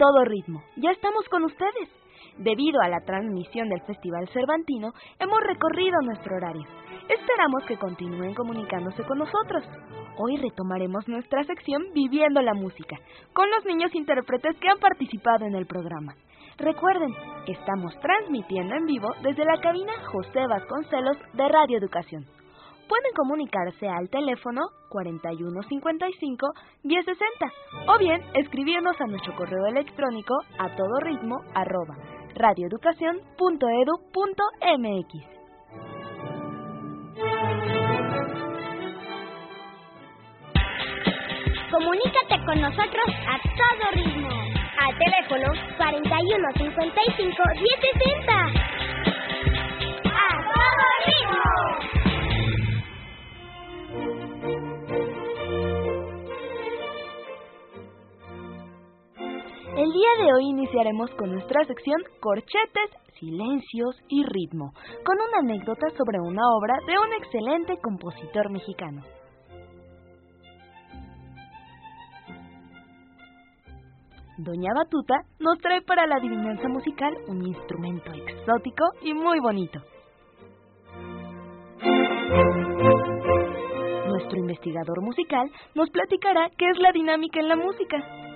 [0.00, 0.62] Todo Ritmo.
[0.76, 1.90] Ya estamos con ustedes.
[2.38, 6.64] Debido a la transmisión del Festival Cervantino, hemos recorrido nuestro horario.
[7.06, 9.62] Esperamos que continúen comunicándose con nosotros.
[10.16, 12.96] Hoy retomaremos nuestra sección Viviendo la Música,
[13.34, 16.14] con los niños intérpretes que han participado en el programa.
[16.56, 17.14] Recuerden,
[17.46, 22.24] estamos transmitiendo en vivo desde la cabina José Vasconcelos de Radio Educación.
[22.90, 26.52] Pueden comunicarse al teléfono 4155
[26.82, 27.46] 1060
[27.86, 31.96] o bien escribirnos a nuestro correo electrónico a todo ritmo arroba
[32.34, 35.14] radioeducación.edu.mx.
[41.70, 44.30] Comunícate con nosotros a todo ritmo.
[44.80, 48.34] Al teléfono 4155 1060.
[50.10, 51.29] ¡A todo ritmo!
[59.80, 64.74] El día de hoy iniciaremos con nuestra sección Corchetes, Silencios y Ritmo,
[65.06, 69.02] con una anécdota sobre una obra de un excelente compositor mexicano.
[74.36, 79.80] Doña Batuta nos trae para la adivinanza musical un instrumento exótico y muy bonito.
[84.08, 88.29] Nuestro investigador musical nos platicará qué es la dinámica en la música.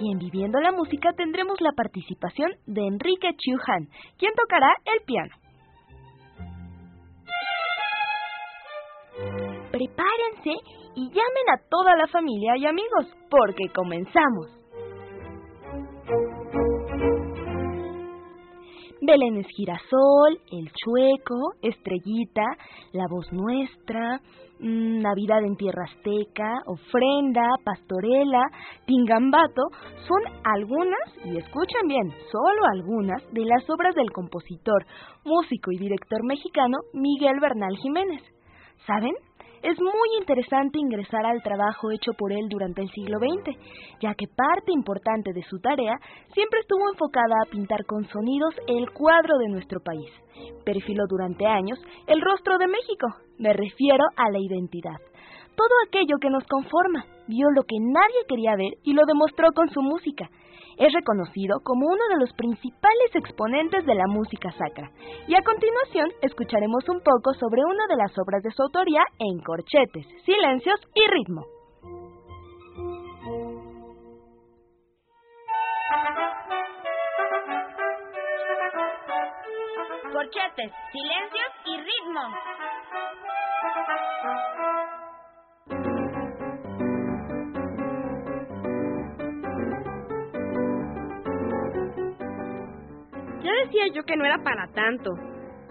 [0.00, 3.88] Y en Viviendo la Música tendremos la participación de Enrique Chiuhan,
[4.18, 5.34] quien tocará el piano.
[9.70, 10.52] Prepárense
[10.96, 14.59] y llamen a toda la familia y amigos, porque comenzamos.
[19.02, 22.44] Belén es girasol, el chueco, estrellita,
[22.92, 24.20] la voz nuestra,
[24.58, 28.42] mm, Navidad en tierra azteca, ofrenda, pastorela,
[28.86, 29.62] tingambato,
[30.06, 34.84] son algunas, y escuchen bien, solo algunas de las obras del compositor,
[35.24, 38.22] músico y director mexicano Miguel Bernal Jiménez.
[38.86, 39.14] ¿Saben?
[39.62, 43.54] Es muy interesante ingresar al trabajo hecho por él durante el siglo XX,
[44.00, 46.00] ya que parte importante de su tarea
[46.32, 50.10] siempre estuvo enfocada a pintar con sonidos el cuadro de nuestro país.
[50.64, 54.96] Perfiló durante años el rostro de México, me refiero a la identidad.
[55.54, 59.68] Todo aquello que nos conforma, vio lo que nadie quería ver y lo demostró con
[59.68, 60.30] su música
[60.80, 64.90] es reconocido como uno de los principales exponentes de la música sacra.
[65.28, 69.40] Y a continuación escucharemos un poco sobre una de las obras de su autoría en
[69.40, 71.44] corchetes, silencios y ritmo.
[80.12, 82.20] Corchetes, silencios y ritmo.
[93.42, 95.10] Ya decía yo que no era para tanto.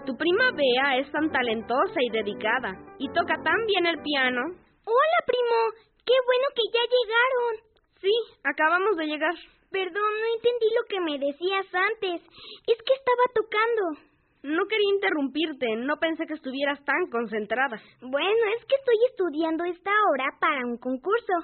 [0.04, 4.42] Tu prima Bea es tan talentosa y dedicada y toca tan bien el piano.
[4.84, 5.58] Hola, primo.
[6.04, 7.70] Qué bueno que ya llegaron.
[8.00, 8.10] Sí,
[8.42, 9.34] acabamos de llegar.
[9.70, 12.22] Perdón, no entendí lo que me decías antes.
[12.66, 14.10] Es que estaba tocando.
[14.42, 17.78] No quería interrumpirte, no pensé que estuvieras tan concentrada.
[18.00, 21.34] Bueno, es que estoy estudiando esta hora para un concurso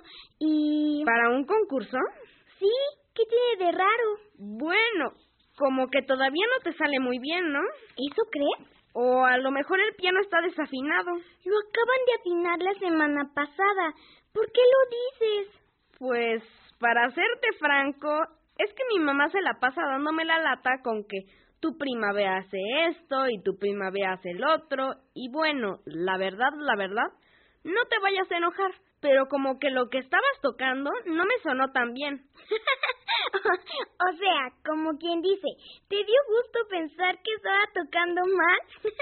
[0.41, 1.05] y...
[1.05, 1.99] ¿Para un concurso?
[2.59, 2.73] Sí,
[3.15, 4.09] ¿qué tiene de raro?
[4.39, 5.13] Bueno,
[5.57, 7.61] como que todavía no te sale muy bien, ¿no?
[7.97, 8.71] ¿Eso crees?
[8.93, 11.11] O a lo mejor el piano está desafinado.
[11.13, 13.95] Lo acaban de afinar la semana pasada.
[14.33, 15.61] ¿Por qué lo dices?
[15.99, 16.43] Pues,
[16.79, 18.09] para serte franco,
[18.59, 21.19] es que mi mamá se la pasa dándome la lata con que
[21.61, 22.59] tu prima ve hace
[22.91, 24.95] esto y tu prima ve hace el otro.
[25.15, 27.09] Y bueno, la verdad, la verdad,
[27.65, 31.71] no te vayas a enojar, pero como que lo que estabas tocando no me sonó
[31.73, 32.23] tan bien.
[34.11, 35.49] o sea, como quien dice,
[35.89, 38.59] ¿te dio gusto pensar que estaba tocando mal?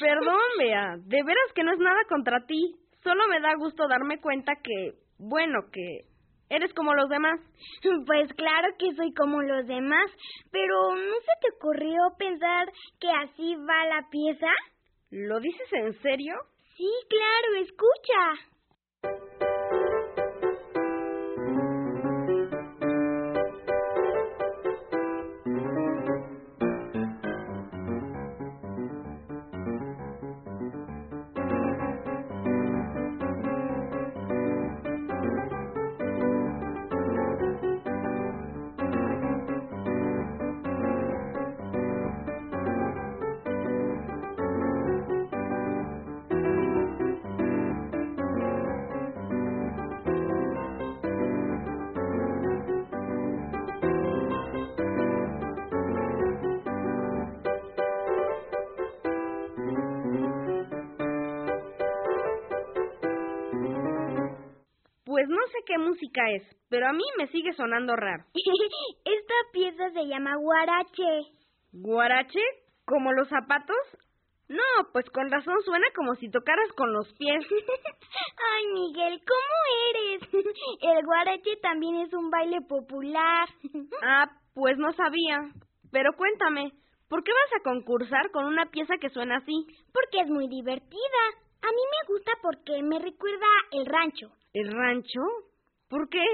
[0.00, 2.76] Perdón, Bea, de veras que no es nada contra ti.
[3.02, 6.04] Solo me da gusto darme cuenta que, bueno, que
[6.50, 7.40] eres como los demás.
[8.06, 10.10] Pues claro que soy como los demás,
[10.50, 12.70] pero ¿no se te ocurrió pensar
[13.00, 14.50] que así va la pieza?
[15.10, 16.34] ¿Lo dices en serio?
[16.76, 19.57] Sí, claro, escucha.
[65.18, 68.22] Pues no sé qué música es, pero a mí me sigue sonando raro.
[69.04, 71.32] Esta pieza se llama guarache.
[71.72, 72.38] ¿Guarache?
[72.86, 73.76] ¿Como los zapatos?
[74.48, 74.62] No,
[74.92, 77.44] pues con razón suena como si tocaras con los pies.
[77.50, 79.58] Ay, Miguel, ¿cómo
[79.90, 80.28] eres?
[80.82, 83.48] El guarache también es un baile popular.
[84.04, 85.50] ah, pues no sabía.
[85.90, 86.70] Pero cuéntame,
[87.08, 89.66] ¿por qué vas a concursar con una pieza que suena así?
[89.92, 91.22] Porque es muy divertida.
[91.62, 94.30] A mí me gusta porque me recuerda el rancho.
[94.54, 95.20] ¿El rancho?
[95.88, 96.24] ¿Por qué?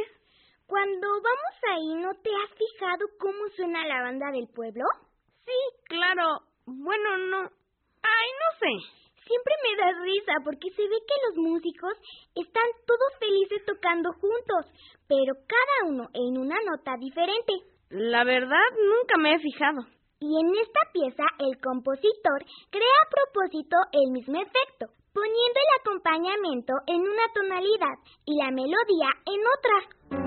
[0.67, 4.85] Cuando vamos ahí, ¿no te has fijado cómo suena la banda del pueblo?
[5.45, 6.41] Sí, claro.
[6.65, 7.39] Bueno, no.
[7.43, 9.05] Ay, no sé.
[9.27, 11.93] Siempre me da risa porque se ve que los músicos
[12.35, 14.67] están todos felices tocando juntos,
[15.09, 17.53] pero cada uno en una nota diferente.
[17.91, 19.87] La verdad, nunca me he fijado.
[20.21, 26.75] Y en esta pieza el compositor crea a propósito el mismo efecto, poniendo el acompañamiento
[26.87, 30.24] en una tonalidad y la melodía en otra.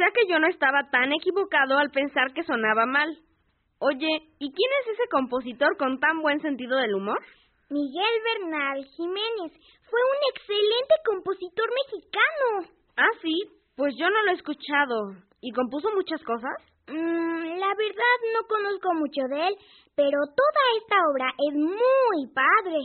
[0.00, 3.18] Sea que yo no estaba tan equivocado al pensar que sonaba mal.
[3.80, 4.08] Oye,
[4.38, 7.20] ¿y quién es ese compositor con tan buen sentido del humor?
[7.68, 9.52] Miguel Bernal Jiménez.
[9.90, 12.72] Fue un excelente compositor mexicano.
[12.96, 13.44] Ah, sí,
[13.76, 14.96] pues yo no lo he escuchado.
[15.42, 16.56] ¿Y compuso muchas cosas?
[16.88, 19.54] Mm, la verdad no conozco mucho de él,
[19.94, 22.80] pero toda esta obra es muy padre.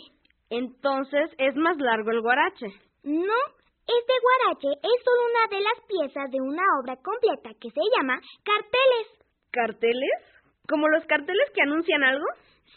[0.50, 2.68] Entonces es más largo el guarache.
[3.04, 3.40] No,
[3.88, 8.20] este guarache es solo una de las piezas de una obra completa que se llama
[8.44, 9.08] Carteles.
[9.52, 10.20] ¿Carteles?
[10.68, 12.26] ¿Como los carteles que anuncian algo?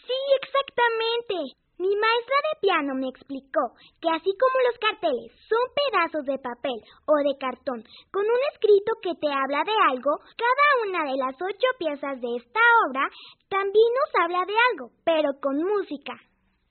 [0.05, 1.57] Sí, exactamente.
[1.79, 3.71] Mi maestra de piano me explicó
[4.01, 6.75] que así como los carteles son pedazos de papel
[7.07, 11.35] o de cartón con un escrito que te habla de algo, cada una de las
[11.39, 13.07] ocho piezas de esta obra
[13.47, 16.13] también nos habla de algo, pero con música.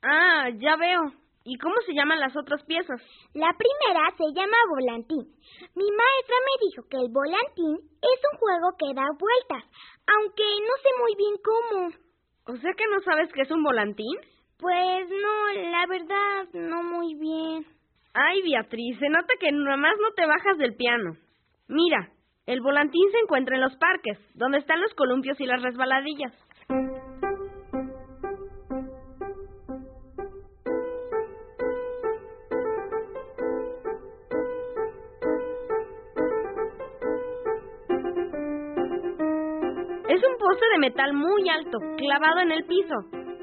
[0.03, 1.28] Ah, ya veo.
[1.49, 3.01] ¿Y cómo se llaman las otras piezas?
[3.33, 5.25] La primera se llama volantín.
[5.75, 9.65] Mi maestra me dijo que el volantín es un juego que da vueltas,
[10.05, 11.89] aunque no sé muy bien cómo.
[12.53, 14.19] ¿O sea que no sabes qué es un volantín?
[14.59, 17.65] Pues no, la verdad, no muy bien.
[18.13, 21.17] Ay, Beatriz, se nota que nomás no te bajas del piano.
[21.67, 22.11] Mira,
[22.45, 26.33] el volantín se encuentra en los parques, donde están los columpios y las resbaladillas.
[41.13, 42.95] Muy alto, clavado en el piso.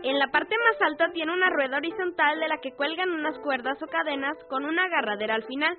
[0.03, 3.81] En la parte más alta tiene una rueda horizontal de la que cuelgan unas cuerdas
[3.81, 5.77] o cadenas con una agarradera al final.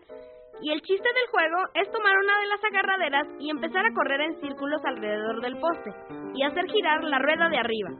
[0.63, 4.21] Y el chiste del juego es tomar una de las agarraderas y empezar a correr
[4.23, 5.91] en círculos alrededor del poste
[6.35, 7.91] y hacer girar la rueda de arriba.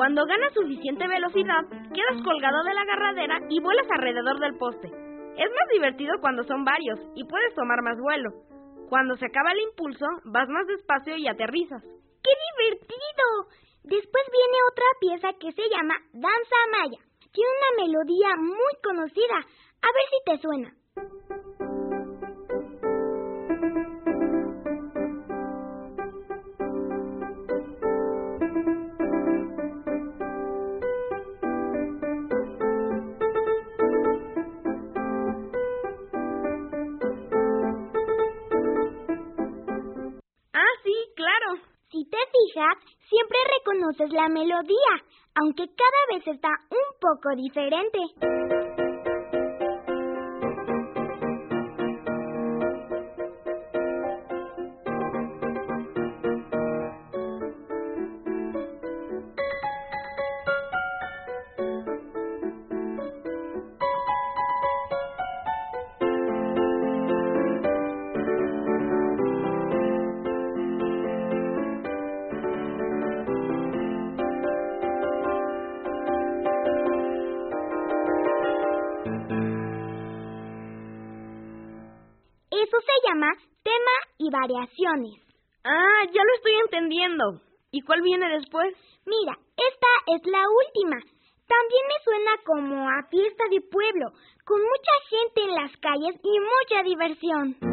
[0.00, 1.60] Cuando ganas suficiente velocidad,
[1.92, 4.88] quedas colgado de la agarradera y vuelas alrededor del poste.
[4.88, 8.30] Es más divertido cuando son varios y puedes tomar más vuelo.
[8.88, 11.82] Cuando se acaba el impulso, vas más despacio y aterrizas.
[11.84, 13.52] ¡Qué divertido!
[13.84, 17.04] Después viene otra pieza que se llama Danza Maya.
[17.30, 19.36] Tiene una melodía muy conocida.
[19.36, 20.72] A ver si te suena.
[43.08, 44.92] Siempre reconoces la melodía,
[45.34, 48.59] aunque cada vez está un poco diferente.
[84.50, 85.20] Variaciones.
[85.64, 87.40] Ah, ya lo estoy entendiendo.
[87.70, 88.74] ¿Y cuál viene después?
[89.06, 90.96] Mira, esta es la última.
[91.46, 94.12] También me suena como a fiesta de pueblo,
[94.44, 97.69] con mucha gente en las calles y mucha diversión.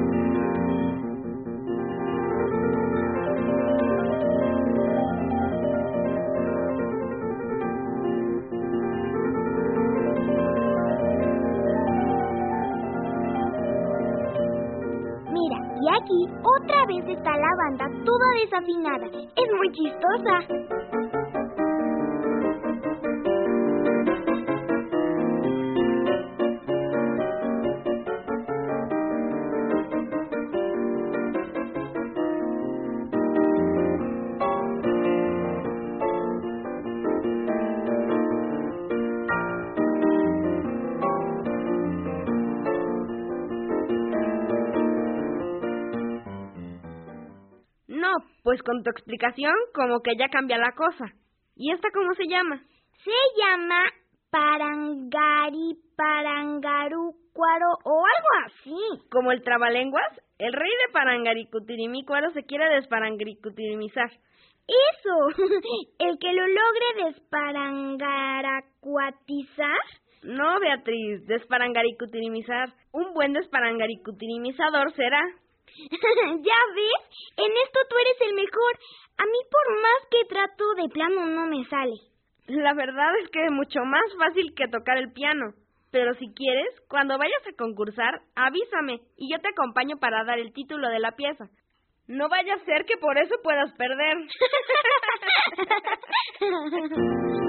[15.90, 19.06] Aquí otra vez está la banda toda desafinada.
[19.06, 20.77] Es muy chistosa.
[48.58, 51.14] Pues con tu explicación, como que ya cambia la cosa.
[51.56, 52.60] ¿Y esta cómo se llama?
[53.04, 53.84] Se llama
[54.32, 58.76] Parangari Parangarucuaro o algo así.
[59.12, 60.10] ¿Como el trabalenguas?
[60.40, 64.10] El rey de Parangaricutirimícuaro se quiere desparangaricutirimizar.
[64.68, 65.28] Eso,
[66.00, 69.82] el que lo logre desparangaracuatizar.
[70.24, 72.74] No, Beatriz, desparangaricutirimizar.
[72.92, 75.22] Un buen desparangaricutirimizador será.
[76.48, 77.02] ¿Ya ves?
[77.38, 78.74] En esto tú eres el mejor.
[79.18, 81.96] A mí por más que trato de plano no me sale.
[82.48, 85.54] La verdad es que es mucho más fácil que tocar el piano.
[85.92, 90.54] Pero si quieres, cuando vayas a concursar, avísame y yo te acompaño para dar el
[90.54, 91.46] título de la pieza.
[92.08, 94.18] No vaya a ser que por eso puedas perder.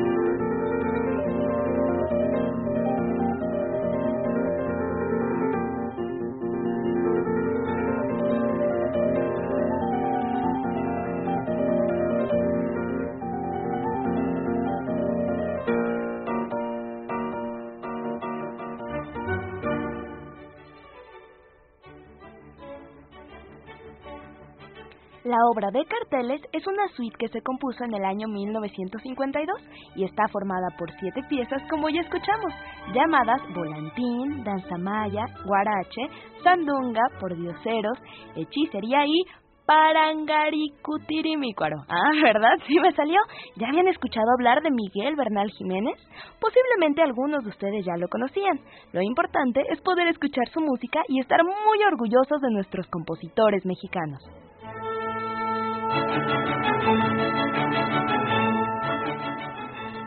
[25.39, 29.57] La obra de carteles es una suite que se compuso en el año 1952
[29.95, 32.53] y está formada por siete piezas como ya escuchamos,
[32.93, 36.09] llamadas volantín, danza maya, guarache,
[36.43, 37.97] sandunga, pordioseros,
[38.35, 39.23] hechicería y
[39.65, 41.77] Parangaricutirimícuaro.
[41.89, 42.59] Ah, ¿verdad?
[42.67, 43.21] Sí me salió.
[43.57, 46.01] ¿Ya habían escuchado hablar de Miguel Bernal Jiménez?
[46.41, 48.59] Posiblemente algunos de ustedes ya lo conocían.
[48.93, 54.48] Lo importante es poder escuchar su música y estar muy orgullosos de nuestros compositores mexicanos.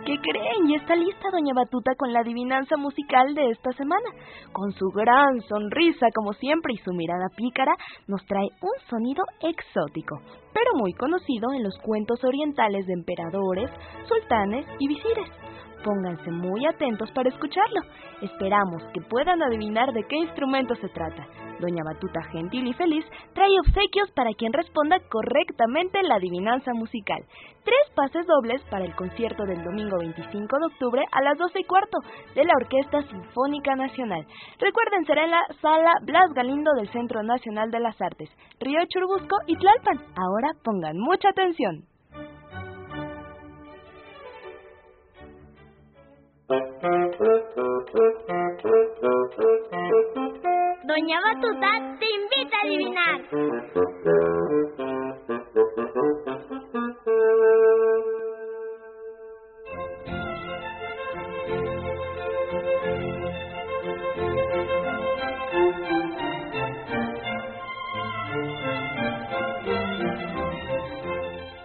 [0.06, 0.68] ¿Qué creen?
[0.68, 4.10] Y está lista Doña Batuta con la adivinanza musical de esta semana.
[4.52, 7.72] Con su gran sonrisa, como siempre, y su mirada pícara,
[8.08, 10.20] nos trae un sonido exótico,
[10.54, 13.70] pero muy conocido en los cuentos orientales de emperadores,
[14.08, 15.30] sultanes y visires.
[15.84, 17.82] Pónganse muy atentos para escucharlo.
[18.22, 21.26] Esperamos que puedan adivinar de qué instrumento se trata.
[21.60, 27.20] Doña Batuta, gentil y feliz, trae obsequios para quien responda correctamente la adivinanza musical.
[27.64, 31.64] Tres pases dobles para el concierto del domingo 25 de octubre a las 12 y
[31.64, 31.98] cuarto
[32.36, 34.26] de la Orquesta Sinfónica Nacional.
[34.60, 39.38] Recuerden, será en la sala Blas Galindo del Centro Nacional de las Artes, Río Churbusco
[39.48, 39.98] y Tlalpan.
[40.16, 41.91] Ahora pongan mucha atención.
[50.84, 53.20] Doña Batuta te invita a adivinar.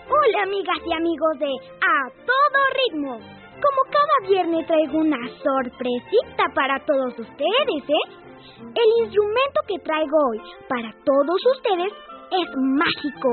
[0.09, 3.36] Hola amigas y amigos de A Todo Ritmo.
[3.57, 8.27] Como cada viernes traigo una sorpresita para todos ustedes, ¿eh?
[8.61, 11.93] El instrumento que traigo hoy para todos ustedes
[12.31, 13.31] es mágico.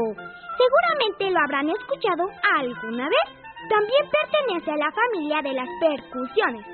[0.58, 3.44] Seguramente lo habrán escuchado alguna vez.
[3.70, 6.66] También pertenece a la familia de las percusiones.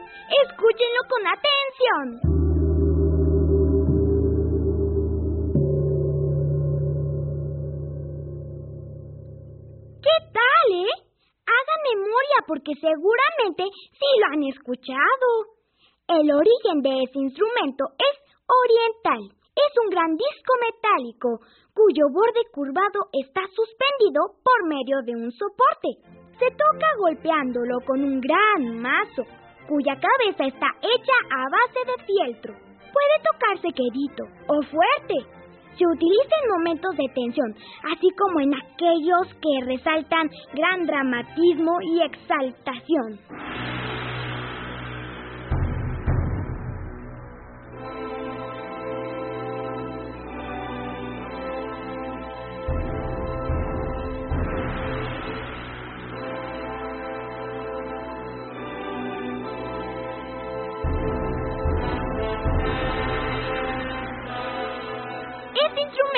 [0.46, 2.49] Escúchenlo con atención.
[12.00, 15.28] Memoria porque seguramente sí lo han escuchado.
[16.08, 18.16] El origen de ese instrumento es
[18.48, 19.36] oriental.
[19.54, 21.40] Es un gran disco metálico
[21.76, 26.00] cuyo borde curvado está suspendido por medio de un soporte.
[26.40, 29.24] Se toca golpeándolo con un gran mazo
[29.68, 32.54] cuya cabeza está hecha a base de fieltro.
[32.90, 35.39] Puede tocarse quedito o fuerte.
[35.80, 37.56] Se utiliza en momentos de tensión,
[37.92, 43.79] así como en aquellos que resaltan gran dramatismo y exaltación.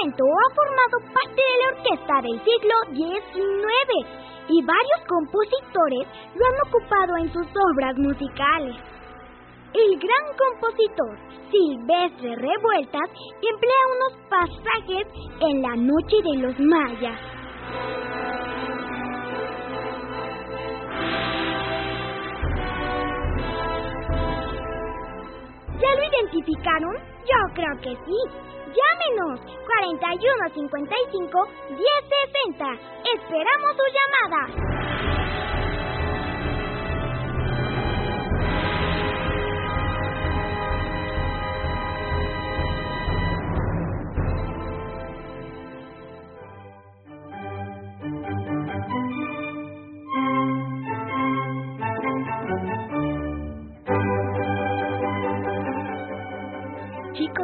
[0.03, 4.07] Ha formado parte de la orquesta del siglo XIX
[4.49, 8.75] y varios compositores lo han ocupado en sus obras musicales.
[9.73, 11.17] El gran compositor
[11.51, 13.09] Silvestre Revueltas
[13.41, 15.07] emplea unos pasajes
[15.39, 17.19] en La Noche de los Mayas.
[25.79, 26.95] ¿Ya lo identificaron?
[27.21, 28.51] Yo creo que sí.
[28.71, 32.65] Llámenos 4155 1060.
[33.15, 34.80] Esperamos su llamada.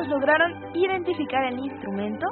[0.08, 2.25] Lograron identificar el instrumento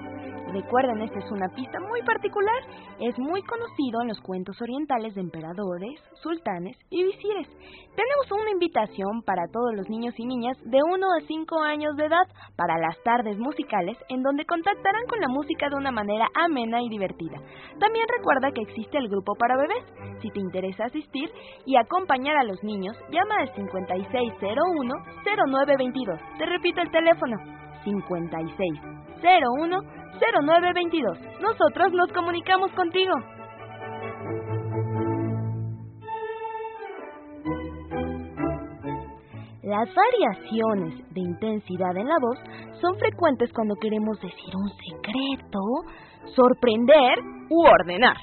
[0.56, 2.63] Recuerden, esta es una pista muy particular.
[3.02, 7.50] Es muy conocido en los cuentos orientales de emperadores, sultanes y visires.
[7.50, 12.06] Tenemos una invitación para todos los niños y niñas de 1 a 5 años de
[12.06, 16.82] edad para las tardes musicales en donde contactarán con la música de una manera amena
[16.82, 17.36] y divertida.
[17.78, 19.84] También recuerda que existe el grupo para bebés.
[20.22, 21.30] Si te interesa asistir
[21.65, 26.38] y acompañar a los niños, llama al 5601-0922.
[26.38, 27.36] Te repito el teléfono.
[27.84, 31.41] 5601 0922.
[31.41, 33.13] Nosotros nos comunicamos contigo.
[39.63, 42.38] Las variaciones de intensidad en la voz
[42.80, 45.60] son frecuentes cuando queremos decir un secreto,
[46.36, 47.17] sorprender
[47.49, 48.15] u ordenar.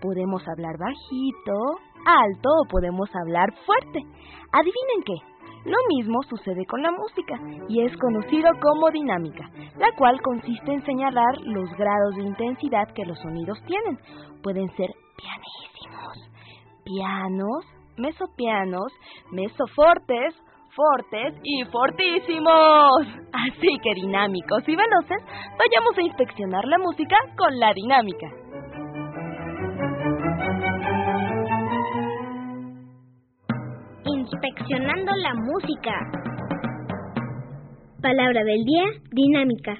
[0.00, 1.52] Podemos hablar bajito,
[2.06, 4.00] alto o podemos hablar fuerte.
[4.52, 5.35] Adivinen qué.
[5.66, 7.34] Lo mismo sucede con la música
[7.68, 13.04] y es conocido como dinámica, la cual consiste en señalar los grados de intensidad que
[13.04, 13.98] los sonidos tienen.
[14.44, 16.30] Pueden ser pianísimos,
[16.84, 17.64] pianos,
[17.96, 18.92] mesopianos,
[19.32, 20.36] mesofortes,
[20.76, 23.02] fortes y fortísimos.
[23.32, 25.18] Así que dinámicos y veloces,
[25.58, 28.28] vayamos a inspeccionar la música con la dinámica.
[34.68, 35.92] La música.
[38.02, 39.78] Palabra del día, dinámica.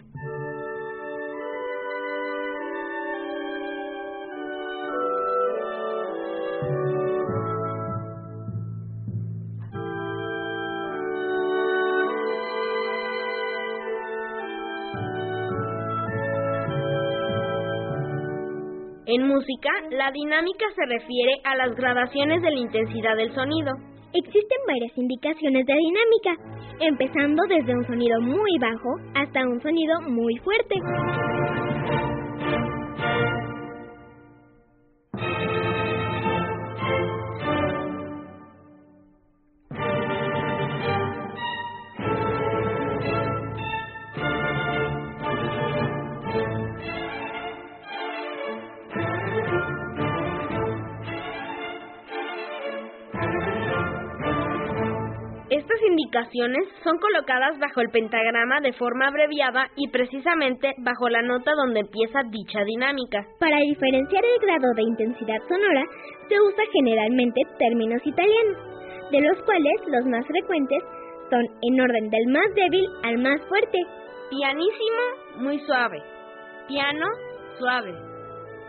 [19.06, 23.95] En música, la dinámica se refiere a las gradaciones de la intensidad del sonido.
[24.16, 26.36] Existen varias indicaciones de dinámica,
[26.80, 30.76] empezando desde un sonido muy bajo hasta un sonido muy fuerte.
[55.96, 61.80] Indicaciones son colocadas bajo el pentagrama de forma abreviada y precisamente bajo la nota donde
[61.80, 63.24] empieza dicha dinámica.
[63.40, 65.84] Para diferenciar el grado de intensidad sonora,
[66.28, 68.58] se usa generalmente términos italianos,
[69.10, 70.82] de los cuales los más frecuentes
[71.30, 73.78] son en orden del más débil al más fuerte.
[74.30, 75.02] Pianísimo,
[75.38, 76.02] muy suave.
[76.68, 77.06] Piano,
[77.58, 77.94] suave.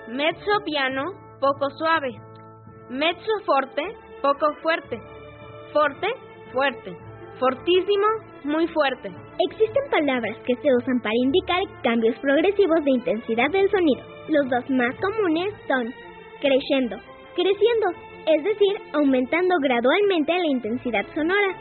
[0.07, 1.03] Mezzo piano,
[1.41, 2.15] poco suave.
[2.89, 3.83] Mezzo forte,
[4.21, 4.97] poco fuerte.
[5.73, 6.07] Forte,
[6.53, 7.06] fuerte.
[7.39, 8.07] Fortísimo,
[8.45, 9.11] muy fuerte.
[9.51, 14.01] Existen palabras que se usan para indicar cambios progresivos de intensidad del sonido.
[14.27, 15.93] Los dos más comunes son
[16.41, 16.97] creciendo,
[17.35, 17.87] creciendo,
[18.25, 21.55] es decir, aumentando gradualmente la intensidad sonora.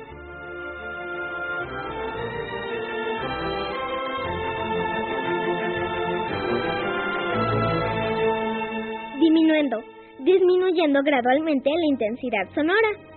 [9.21, 9.83] Disminuyendo,
[10.21, 13.16] disminuyendo gradualmente la intensidad sonora.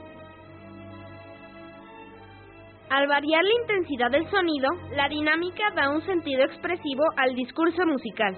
[2.89, 8.35] Al variar la intensidad del sonido, la dinámica da un sentido expresivo al discurso musical.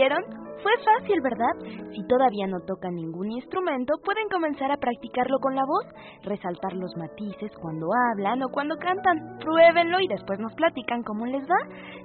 [0.00, 0.40] ¿Entendieron?
[0.62, 1.90] Fue fácil, ¿verdad?
[1.92, 5.86] Si todavía no tocan ningún instrumento, pueden comenzar a practicarlo con la voz,
[6.22, 9.38] resaltar los matices cuando hablan o cuando cantan.
[9.40, 11.56] Pruébenlo y después nos platican cómo les va.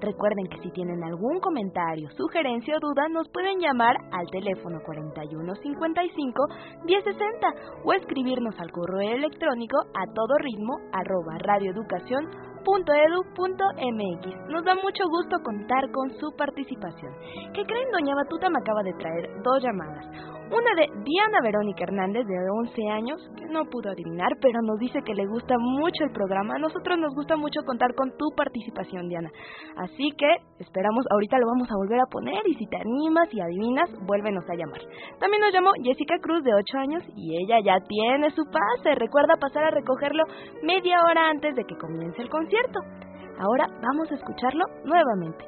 [0.02, 6.48] Recuerden que si tienen algún comentario, sugerencia o duda, nos pueden llamar al teléfono 4155
[6.86, 7.48] 1060
[7.84, 14.49] o escribirnos al correo electrónico a todo ritmo arroba radioeducación .edu.mx.
[14.49, 17.13] Nos da mucho gusto contar con su participación.
[17.54, 17.91] ¿Qué creen?
[17.91, 20.35] Doña Batuta me acaba de traer dos llamadas.
[20.46, 25.02] Una de Diana Verónica Hernández, de 11 años, que no pudo adivinar, pero nos dice
[25.04, 26.54] que le gusta mucho el programa.
[26.56, 29.32] A nosotros nos gusta mucho contar con tu participación, Diana.
[29.76, 30.30] Así que
[30.60, 34.48] esperamos, ahorita lo vamos a volver a poner y si te animas y adivinas, vuélvenos
[34.48, 34.82] a llamar.
[35.20, 38.94] También nos llamó Jessica Cruz, de 8 años, y ella ya tiene su pase.
[38.96, 40.26] Recuerda pasar a recogerlo
[40.62, 42.80] media hora antes de que comience el concierto.
[43.40, 45.44] Ahora vamos a escucharlo nuevamente.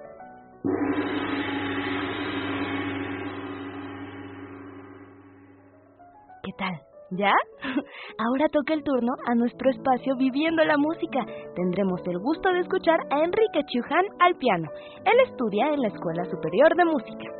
[6.58, 6.88] Tal?
[7.12, 7.32] ¿Ya?
[8.18, 11.26] Ahora toca el turno a nuestro espacio Viviendo la Música.
[11.56, 14.70] Tendremos el gusto de escuchar a Enrique Chuján al piano.
[15.06, 17.32] Él estudia en la Escuela Superior de Música.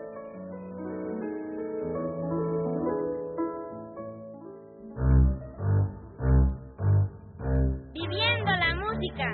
[7.94, 9.28] Viviendo la música.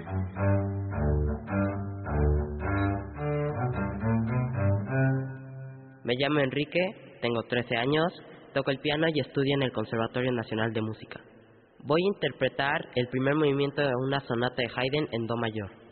[6.03, 6.79] Me llamo Enrique,
[7.21, 8.11] tengo 13 años,
[8.53, 11.19] toco el piano y estudio en el Conservatorio Nacional de Música.
[11.79, 15.82] Voy a interpretar el primer movimiento de una sonata de Haydn en Do mayor.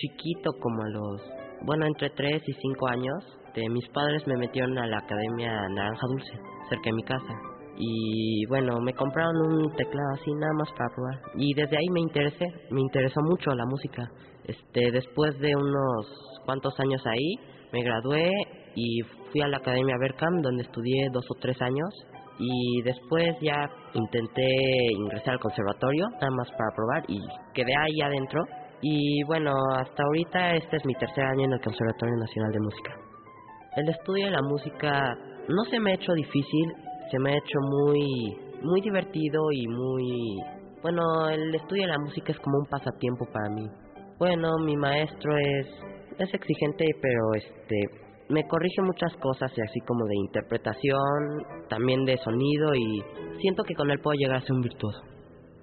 [0.00, 1.22] Chiquito, como a los,
[1.62, 6.06] bueno, entre 3 y 5 años, de mis padres me metieron a la Academia Naranja
[6.06, 6.32] Dulce,
[6.68, 7.34] cerca de mi casa.
[7.76, 11.20] Y bueno, me compraron un teclado así nada más para probar.
[11.36, 14.10] Y desde ahí me interesé, me interesó mucho la música.
[14.44, 16.06] Este, después de unos
[16.44, 17.34] cuantos años ahí,
[17.72, 18.30] me gradué
[18.74, 21.88] y fui a la Academia Berkham, donde estudié dos o tres años.
[22.40, 24.46] Y después ya intenté
[24.96, 27.18] ingresar al conservatorio, nada más para probar, y
[27.52, 28.40] quedé ahí adentro.
[28.80, 32.94] Y bueno, hasta ahorita este es mi tercer año en el Conservatorio Nacional de Música.
[33.76, 35.16] El estudio de la música
[35.48, 36.72] no se me ha hecho difícil,
[37.10, 40.38] se me ha hecho muy, muy divertido y muy...
[40.82, 43.68] Bueno, el estudio de la música es como un pasatiempo para mí.
[44.18, 45.66] Bueno, mi maestro es,
[46.18, 47.76] es exigente, pero este,
[48.28, 53.02] me corrige muchas cosas, así como de interpretación, también de sonido y
[53.40, 55.00] siento que con él puedo llegar a ser un virtuoso.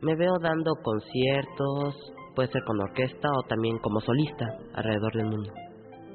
[0.01, 1.95] Me veo dando conciertos,
[2.35, 5.51] puede ser con orquesta o también como solista alrededor del mundo.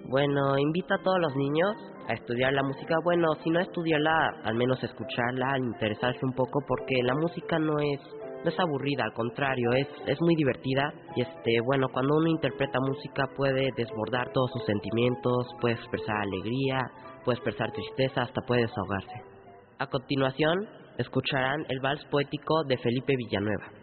[0.09, 1.76] Bueno, invito a todos los niños
[2.09, 2.96] a estudiar la música.
[3.04, 8.00] Bueno, si no estudiarla, al menos escucharla, interesarse un poco, porque la música no es
[8.42, 12.78] no es aburrida, al contrario, es es muy divertida y este, bueno, cuando uno interpreta
[12.80, 16.80] música puede desbordar todos sus sentimientos, puede expresar alegría,
[17.24, 19.30] puede expresar tristeza, hasta puede desahogarse.
[19.78, 20.56] A continuación,
[20.96, 23.80] escucharán el vals poético de Felipe Villanueva.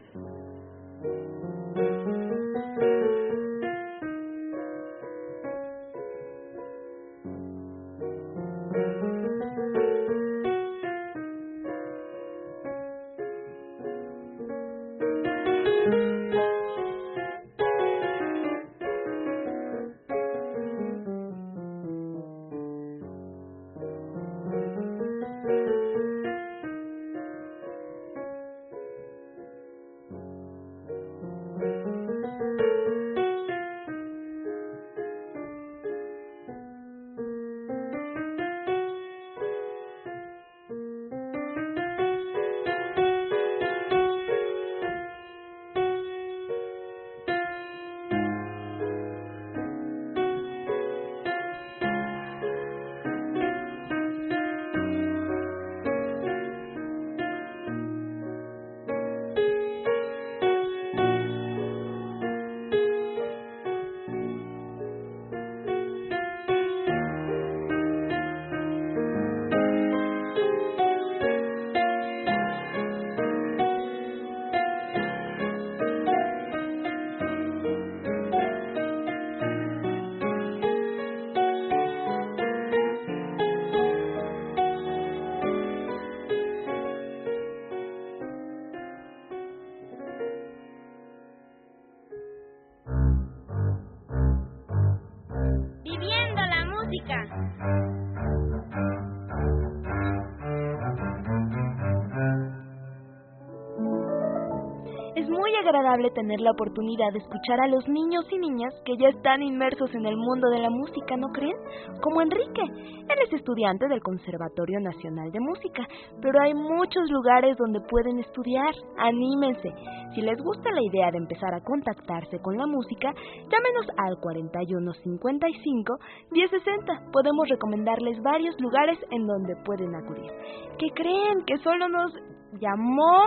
[105.67, 109.93] Agradable tener la oportunidad de escuchar a los niños y niñas que ya están inmersos
[109.93, 111.55] en el mundo de la música, ¿no creen?
[112.01, 112.61] Como Enrique.
[112.61, 115.87] Él es estudiante del Conservatorio Nacional de Música,
[116.21, 118.73] pero hay muchos lugares donde pueden estudiar.
[118.97, 119.69] Anímense.
[120.13, 123.13] Si les gusta la idea de empezar a contactarse con la música,
[123.49, 125.97] llámenos al 4155
[126.31, 127.11] 1060.
[127.11, 130.31] Podemos recomendarles varios lugares en donde pueden acudir.
[130.77, 131.43] ¿Qué creen?
[131.45, 132.13] Que solo nos
[132.59, 133.23] llamó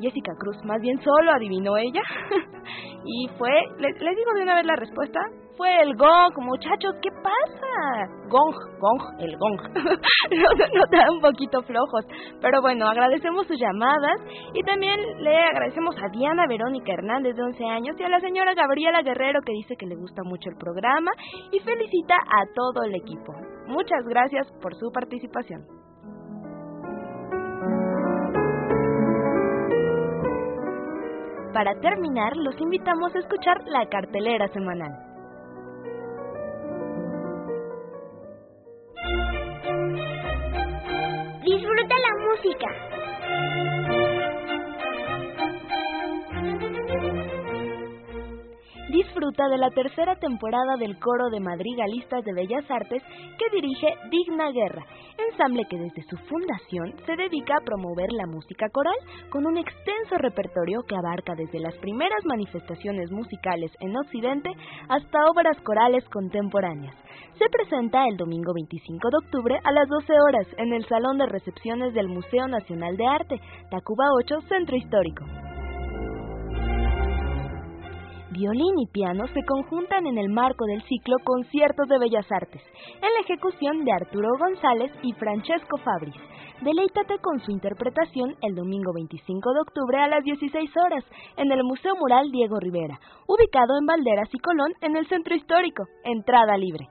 [0.00, 2.02] Jessica Cruz, más bien solo adivinó ella.
[3.04, 5.20] y fue, les, digo de una vez la respuesta,
[5.56, 8.06] fue el gong, muchachos, ¿qué pasa?
[8.28, 9.60] Gong, gong, el gong.
[9.74, 12.04] no, no, un poquito flojos.
[12.40, 14.20] Pero bueno, agradecemos sus llamadas
[14.54, 18.54] y también le agradecemos a Diana Verónica Hernández de 11 años y a la señora
[18.54, 21.10] Gabriela Guerrero que dice que le gusta mucho el programa
[21.50, 23.32] y felicita a todo el equipo.
[23.66, 25.87] Muchas gracias por su participación.
[31.58, 35.07] Para terminar, los invitamos a escuchar la cartelera semanal.
[49.18, 53.02] Disfruta de la tercera temporada del coro de madrigalistas de Bellas Artes
[53.36, 54.84] que dirige Digna Guerra,
[55.30, 58.94] ensamble que desde su fundación se dedica a promover la música coral
[59.30, 64.52] con un extenso repertorio que abarca desde las primeras manifestaciones musicales en Occidente
[64.88, 66.94] hasta obras corales contemporáneas.
[67.38, 71.26] Se presenta el domingo 25 de octubre a las 12 horas en el Salón de
[71.26, 75.24] Recepciones del Museo Nacional de Arte, Tacuba 8, Centro Histórico
[78.30, 82.62] violín y piano se conjuntan en el marco del ciclo Conciertos de Bellas Artes,
[82.96, 86.14] en la ejecución de Arturo González y Francesco Fabris.
[86.60, 91.04] Deleítate con su interpretación el domingo 25 de octubre a las 16 horas
[91.36, 95.84] en el Museo Mural Diego Rivera, ubicado en Valderas y Colón en el Centro Histórico.
[96.04, 96.88] Entrada libre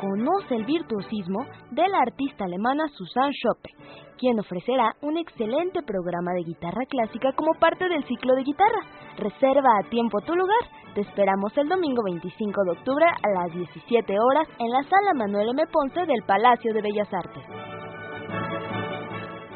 [0.00, 3.70] conoce el virtuosismo de la artista alemana Susanne Schoppe,
[4.18, 8.80] quien ofrecerá un excelente programa de guitarra clásica como parte del ciclo de guitarra.
[9.18, 10.60] Reserva a tiempo tu lugar.
[10.94, 15.50] Te esperamos el domingo 25 de octubre a las 17 horas en la sala Manuel
[15.50, 15.62] M.
[15.70, 17.89] Ponce del Palacio de Bellas Artes.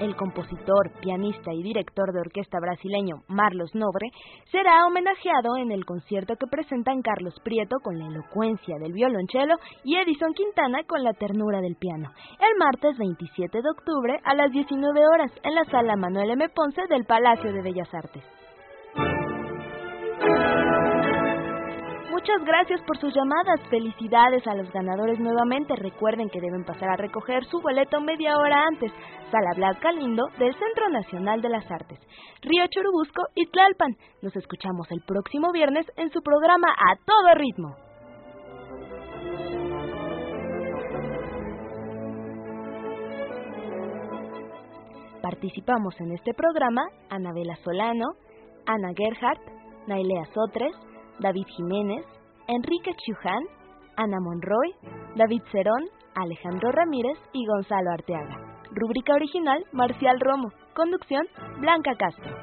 [0.00, 4.10] El compositor, pianista y director de orquesta brasileño Marlos Nobre
[4.50, 9.54] será homenajeado en el concierto que presentan Carlos Prieto con la elocuencia del violonchelo
[9.84, 14.50] y Edison Quintana con la ternura del piano, el martes 27 de octubre a las
[14.50, 16.48] 19 horas en la sala Manuel M.
[16.48, 18.24] Ponce del Palacio de Bellas Artes.
[22.14, 23.60] Muchas gracias por sus llamadas.
[23.68, 25.74] Felicidades a los ganadores nuevamente.
[25.74, 28.92] Recuerden que deben pasar a recoger su boleto media hora antes.
[29.32, 31.98] Sala Blanca Lindo del Centro Nacional de las Artes.
[32.40, 33.96] Río Churubusco y Tlalpan.
[34.22, 37.74] Nos escuchamos el próximo viernes en su programa A Todo Ritmo.
[45.20, 48.06] Participamos en este programa Anabela Solano,
[48.66, 49.42] Ana Gerhardt,
[49.88, 50.76] Nailea Sotres,
[51.20, 52.04] David Jiménez,
[52.48, 53.42] Enrique Chuján,
[53.96, 54.74] Ana Monroy,
[55.16, 58.36] David Cerón, Alejandro Ramírez y Gonzalo Arteaga.
[58.72, 60.48] Rúbrica original, Marcial Romo.
[60.74, 61.24] Conducción,
[61.60, 62.34] Blanca Castro.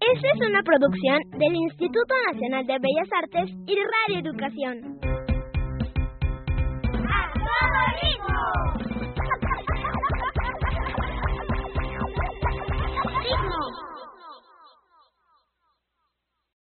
[0.00, 4.95] Esta es una producción del Instituto Nacional de Bellas Artes y Radio Educación.